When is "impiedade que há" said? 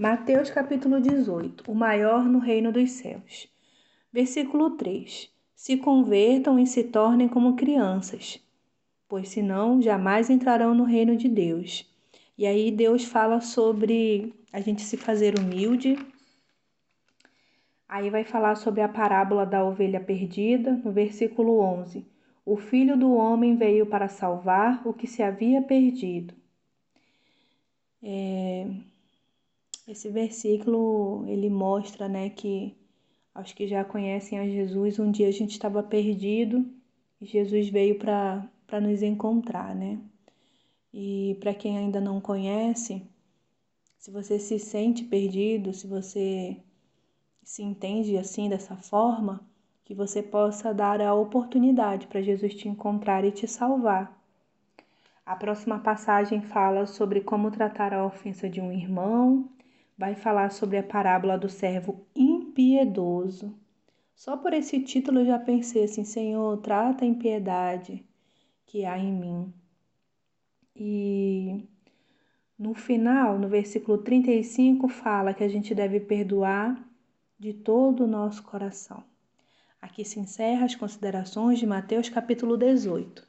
67.06-68.98